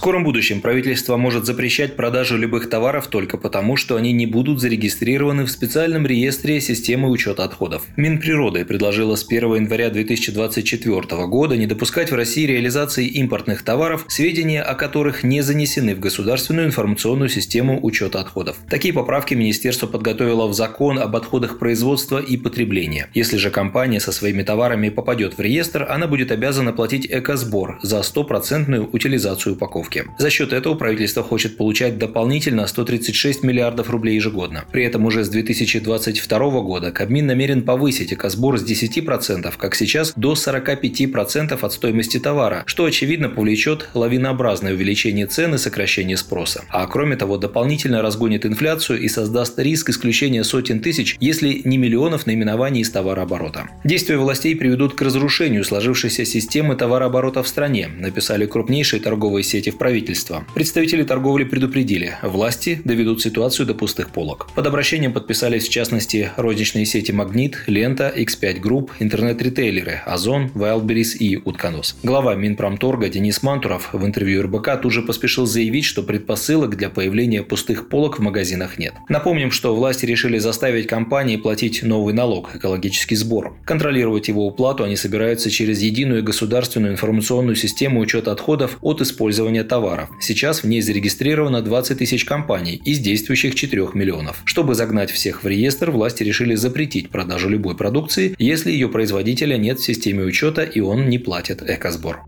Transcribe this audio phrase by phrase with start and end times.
[0.00, 5.44] скором будущем правительство может запрещать продажу любых товаров только потому, что они не будут зарегистрированы
[5.44, 7.82] в специальном реестре системы учета отходов.
[7.98, 14.62] Минприроды предложила с 1 января 2024 года не допускать в России реализации импортных товаров, сведения
[14.62, 18.56] о которых не занесены в государственную информационную систему учета отходов.
[18.70, 23.10] Такие поправки министерство подготовило в закон об отходах производства и потребления.
[23.12, 28.02] Если же компания со своими товарами попадет в реестр, она будет обязана платить экосбор за
[28.02, 30.04] стопроцентную утилизацию упаковки упаковки.
[30.18, 34.64] За счет этого правительство хочет получать дополнительно 136 миллиардов рублей ежегодно.
[34.72, 40.32] При этом уже с 2022 года Кабмин намерен повысить экосбор с 10%, как сейчас, до
[40.32, 46.64] 45% от стоимости товара, что очевидно повлечет лавинообразное увеличение цен и сокращение спроса.
[46.70, 52.26] А кроме того, дополнительно разгонит инфляцию и создаст риск исключения сотен тысяч, если не миллионов
[52.26, 53.68] наименований из товарооборота.
[53.84, 59.79] Действия властей приведут к разрушению сложившейся системы товарооборота в стране, написали крупнейшие торговые сети против
[59.80, 60.44] правительства.
[60.54, 64.48] Представители торговли предупредили, власти доведут ситуацию до пустых полок.
[64.54, 71.38] Под обращением подписались в частности розничные сети «Магнит», «Лента», X5 Group, интернет-ритейлеры «Озон», «Wildberries» и
[71.38, 71.96] «Утконос».
[72.02, 77.42] Глава Минпромторга Денис Мантуров в интервью РБК тут же поспешил заявить, что предпосылок для появления
[77.42, 78.92] пустых полок в магазинах нет.
[79.08, 83.56] Напомним, что власти решили заставить компании платить новый налог– экологический сбор.
[83.64, 90.10] Контролировать его уплату они собираются через единую государственную информационную систему учета отходов от использования товаров.
[90.20, 94.42] Сейчас в ней зарегистрировано 20 тысяч компаний из действующих 4 миллионов.
[94.44, 99.78] Чтобы загнать всех в реестр, власти решили запретить продажу любой продукции, если ее производителя нет
[99.78, 102.24] в системе учета и он не платит экосбор.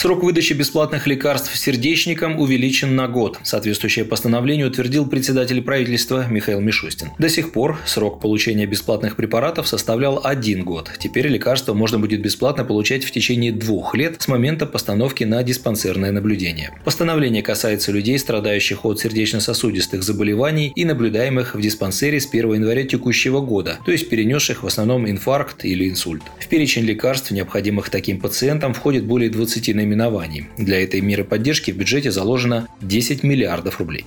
[0.00, 3.38] Срок выдачи бесплатных лекарств сердечникам увеличен на год.
[3.42, 7.10] Соответствующее постановление утвердил председатель правительства Михаил Мишустин.
[7.18, 10.90] До сих пор срок получения бесплатных препаратов составлял один год.
[10.98, 16.12] Теперь лекарства можно будет бесплатно получать в течение двух лет с момента постановки на диспансерное
[16.12, 16.70] наблюдение.
[16.82, 23.42] Постановление касается людей, страдающих от сердечно-сосудистых заболеваний и наблюдаемых в диспансере с 1 января текущего
[23.42, 26.22] года, то есть перенесших в основном инфаркт или инсульт.
[26.38, 30.46] В перечень лекарств, необходимых таким пациентам, входит более 20 наименований наименований.
[30.56, 34.04] Для этой меры поддержки в бюджете заложено 10 миллиардов рублей.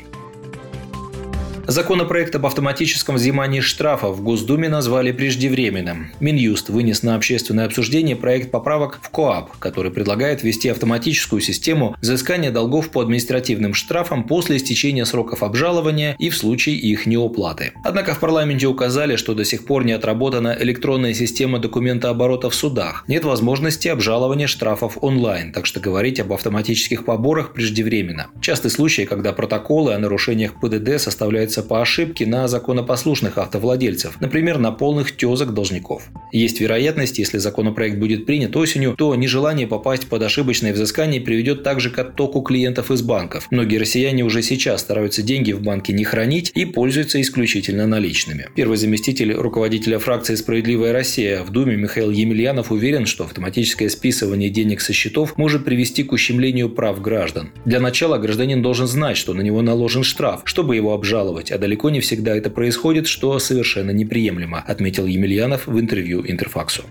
[1.66, 6.12] Законопроект об автоматическом взимании штрафов в Госдуме назвали преждевременным.
[6.19, 12.51] Минюст вынес на общественное обсуждение проект поправок в КОАП, который предлагает ввести автоматическую систему взыскания
[12.51, 17.72] долгов по административным штрафам после истечения сроков обжалования и в случае их неуплаты.
[17.85, 23.06] Однако в парламенте указали, что до сих пор не отработана электронная система документооборота в судах.
[23.07, 28.28] Нет возможности обжалования штрафов онлайн, так что говорить об автоматических поборах преждевременно.
[28.41, 34.58] Частый случай, когда протоколы о нарушениях ПДД составляют опирается по ошибке на законопослушных автовладельцев, например,
[34.58, 36.03] на полных тезок должников.
[36.31, 41.90] Есть вероятность, если законопроект будет принят осенью, то нежелание попасть под ошибочное взыскание приведет также
[41.90, 43.47] к оттоку клиентов из банков.
[43.52, 48.47] Многие россияне уже сейчас стараются деньги в банке не хранить и пользуются исключительно наличными.
[48.56, 54.81] Первый заместитель руководителя фракции «Справедливая Россия» в Думе Михаил Емельянов уверен, что автоматическое списывание денег
[54.81, 57.52] со счетов может привести к ущемлению прав граждан.
[57.66, 61.58] Для начала гражданин должен знать, что на него наложен штраф, чтобы его обжаловать делать, а
[61.58, 66.84] далеко не всегда это происходит, что совершенно неприемлемо, отметил Емельянов в интервью Интерфаксу.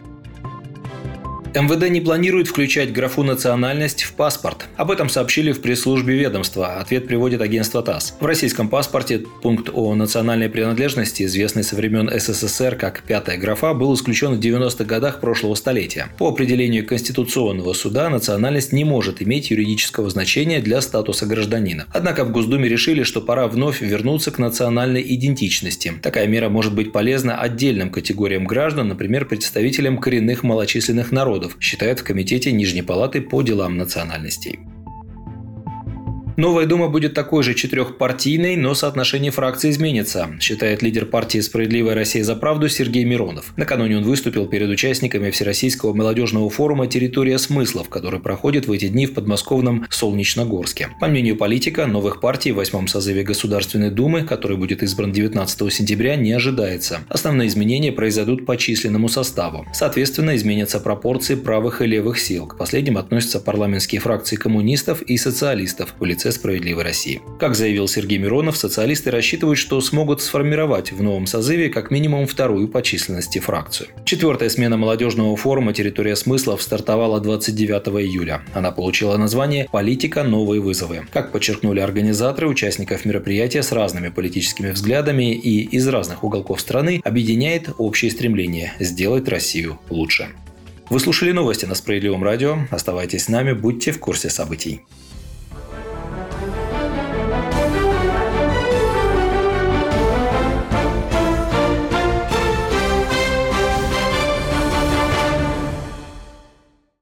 [1.55, 4.69] МВД не планирует включать графу «национальность» в паспорт.
[4.77, 6.77] Об этом сообщили в пресс-службе ведомства.
[6.79, 8.15] Ответ приводит агентство ТАСС.
[8.19, 13.95] В российском паспорте пункт о национальной принадлежности, известный со времен СССР как «пятая графа», был
[13.95, 16.07] исключен в 90-х годах прошлого столетия.
[16.17, 21.84] По определению Конституционного суда национальность не может иметь юридического значения для статуса гражданина.
[21.93, 25.93] Однако в Госдуме решили, что пора вновь вернуться к национальной идентичности.
[26.01, 32.00] Такая мера может быть полезна отдельным категориям граждан, например, представителям коренных малочисленных народов, народов, считают
[32.00, 34.60] в Комитете Нижней Палаты по делам национальностей.
[36.37, 42.25] Новая Дума будет такой же четырехпартийной, но соотношение фракций изменится, считает лидер партии «Справедливая Россия
[42.25, 43.53] за правду» Сергей Миронов.
[43.57, 49.07] Накануне он выступил перед участниками Всероссийского молодежного форума «Территория смыслов», который проходит в эти дни
[49.07, 50.89] в подмосковном Солнечногорске.
[51.01, 56.17] По мнению политика, новых партий в восьмом созыве Государственной Думы, который будет избран 19 сентября,
[56.17, 57.01] не ожидается.
[57.11, 59.67] Основные изменения произойдут по численному составу.
[59.75, 62.47] Соответственно, изменятся пропорции правых и левых сил.
[62.47, 67.21] К последним относятся парламентские фракции коммунистов и социалистов в лице лице «Справедливой России».
[67.39, 72.69] Как заявил Сергей Миронов, социалисты рассчитывают, что смогут сформировать в новом созыве как минимум вторую
[72.69, 73.89] по численности фракцию.
[74.04, 78.42] Четвертая смена молодежного форума «Территория смыслов» стартовала 29 июля.
[78.54, 80.22] Она получила название «Политика.
[80.22, 81.03] Новые вызовы».
[81.13, 87.71] Как подчеркнули организаторы, участников мероприятия с разными политическими взглядами и из разных уголков страны объединяет
[87.78, 90.28] общее стремление– сделать Россию лучше.
[90.89, 92.59] Вы слушали новости на Справедливом радио.
[92.71, 94.83] Оставайтесь с нами, будьте в курсе событий.